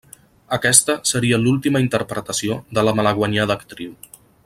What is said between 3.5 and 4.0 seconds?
actriu.